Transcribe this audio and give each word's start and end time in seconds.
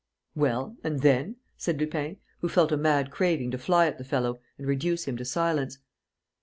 _""Well? 0.33 0.77
And 0.83 1.01
then?" 1.01 1.35
said 1.57 1.79
Lupin, 1.79 2.17
who 2.39 2.49
felt 2.49 2.71
a 2.71 2.75
mad 2.75 3.11
craving 3.11 3.51
to 3.51 3.59
fly 3.59 3.85
at 3.85 3.99
the 3.99 4.03
fellow 4.03 4.39
and 4.57 4.65
reduce 4.65 5.05
him 5.07 5.15
to 5.17 5.25
silence. 5.25 5.77